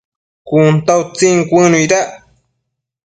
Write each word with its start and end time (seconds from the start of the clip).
Cun 0.47 0.71
ta 0.85 0.93
utsin 1.01 1.37
cuënuidac 1.49 2.09